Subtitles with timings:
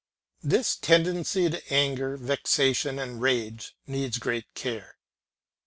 [0.41, 4.97] This tendency to anger, vexation, and rage needs great care.